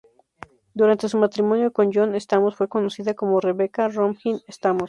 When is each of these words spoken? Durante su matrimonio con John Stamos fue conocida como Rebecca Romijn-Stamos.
Durante 0.73 1.07
su 1.07 1.19
matrimonio 1.19 1.71
con 1.71 1.91
John 1.93 2.19
Stamos 2.19 2.55
fue 2.55 2.67
conocida 2.67 3.13
como 3.13 3.39
Rebecca 3.39 3.87
Romijn-Stamos. 3.87 4.79